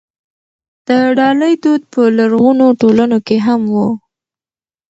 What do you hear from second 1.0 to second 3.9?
ډالۍ دود په لرغونو ټولنو کې هم و.